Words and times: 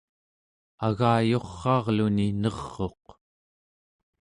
agayurraarluni 0.87 2.27
ner'uq 2.41 3.03